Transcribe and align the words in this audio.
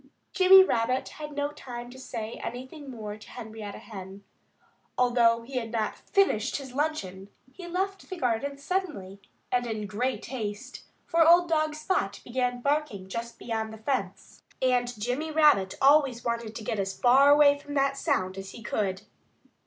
Jimmy 0.33 0.63
Rabbit 0.63 1.09
had 1.09 1.33
no 1.33 1.51
time 1.51 1.91
to 1.91 1.99
say 1.99 2.41
anything 2.43 2.89
more 2.89 3.17
to 3.17 3.29
Henrietta 3.29 3.77
Hen. 3.77 4.23
Although 4.97 5.43
he 5.43 5.57
had 5.57 5.71
not 5.71 5.95
finished 5.95 6.55
his 6.55 6.73
luncheon 6.73 7.29
he 7.53 7.67
left 7.67 8.09
the 8.09 8.17
garden 8.17 8.57
suddenly 8.57 9.21
and 9.51 9.67
in 9.67 9.85
great 9.85 10.25
haste. 10.25 10.85
For 11.05 11.23
old 11.27 11.47
dog 11.49 11.75
Spot 11.75 12.19
began 12.23 12.61
barking 12.61 13.09
just 13.09 13.37
beyond 13.37 13.71
the 13.71 13.77
fence; 13.77 14.41
and 14.59 14.99
Jimmy 14.99 15.29
Rabbit 15.29 15.75
always 15.79 16.23
wanted 16.25 16.55
to 16.55 16.63
get 16.63 16.79
as 16.79 16.97
far 16.99 17.37
from 17.59 17.75
that 17.75 17.95
sound 17.95 18.39
as 18.39 18.53
he 18.53 18.63
could. 18.63 19.03